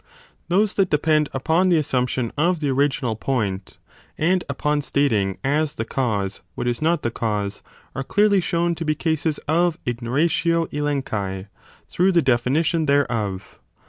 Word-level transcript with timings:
Those 0.47 0.73
that 0.73 0.89
depend 0.89 1.29
upon 1.31 1.69
the 1.69 1.77
assumption 1.77 2.33
of 2.35 2.59
the 2.59 2.71
original 2.71 3.15
point 3.15 3.77
and 4.17 4.43
upon 4.49 4.81
stating 4.81 5.37
as 5.43 5.75
the 5.75 5.85
cause 5.85 6.41
what 6.55 6.65
is 6.65 6.81
not 6.81 7.03
the 7.03 7.11
cause, 7.11 7.61
are 7.93 8.03
clearly 8.03 8.41
shown 8.41 8.73
to 8.73 8.83
be 8.85 8.95
cases 8.95 9.37
of 9.47 9.77
ignoratio 9.85 10.65
elenchi 10.73 11.49
through 11.87 12.13
the 12.13 12.23
definition 12.23 12.87
thereof. 12.87 13.59